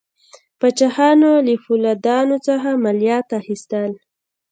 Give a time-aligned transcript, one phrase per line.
[0.59, 3.91] پاچاهانو له فیوډالانو څخه مالیات اخیستل.